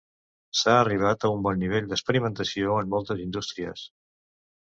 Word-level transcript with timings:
S'ha 0.59 0.71
arribat 0.77 1.25
a 1.25 1.29
un 1.33 1.43
bon 1.47 1.59
nivell 1.65 1.91
d'experimentació 1.91 2.79
en 2.85 2.89
moltes 2.95 3.21
indústries. 3.27 3.87